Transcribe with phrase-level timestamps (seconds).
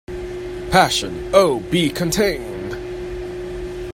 [0.71, 2.75] Passion, O, be contain'd!